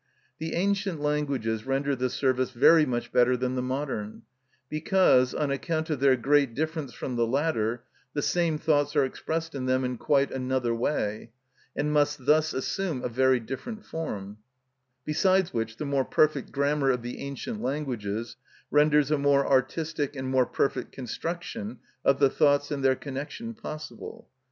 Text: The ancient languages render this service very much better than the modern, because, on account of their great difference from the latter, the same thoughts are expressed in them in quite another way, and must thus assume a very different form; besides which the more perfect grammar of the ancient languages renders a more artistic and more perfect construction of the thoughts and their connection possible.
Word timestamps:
The 0.39 0.55
ancient 0.55 0.99
languages 0.99 1.67
render 1.67 1.95
this 1.95 2.15
service 2.15 2.49
very 2.49 2.87
much 2.87 3.11
better 3.11 3.37
than 3.37 3.53
the 3.53 3.61
modern, 3.61 4.23
because, 4.67 5.35
on 5.35 5.51
account 5.51 5.91
of 5.91 5.99
their 5.99 6.15
great 6.17 6.55
difference 6.55 6.91
from 6.91 7.17
the 7.17 7.27
latter, 7.27 7.83
the 8.15 8.23
same 8.23 8.57
thoughts 8.57 8.95
are 8.95 9.05
expressed 9.05 9.53
in 9.53 9.67
them 9.67 9.85
in 9.85 9.99
quite 9.99 10.31
another 10.31 10.73
way, 10.73 11.29
and 11.75 11.93
must 11.93 12.25
thus 12.25 12.51
assume 12.51 13.03
a 13.03 13.09
very 13.09 13.39
different 13.39 13.85
form; 13.85 14.37
besides 15.05 15.53
which 15.53 15.77
the 15.77 15.85
more 15.85 16.03
perfect 16.03 16.51
grammar 16.51 16.89
of 16.89 17.03
the 17.03 17.19
ancient 17.19 17.61
languages 17.61 18.37
renders 18.71 19.11
a 19.11 19.19
more 19.19 19.45
artistic 19.45 20.15
and 20.15 20.29
more 20.31 20.47
perfect 20.47 20.91
construction 20.91 21.77
of 22.03 22.17
the 22.17 22.31
thoughts 22.31 22.71
and 22.71 22.83
their 22.83 22.95
connection 22.95 23.53
possible. 23.53 24.27